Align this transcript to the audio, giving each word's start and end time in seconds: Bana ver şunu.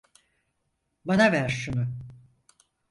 Bana 1.05 1.31
ver 1.31 1.49
şunu. 1.49 1.87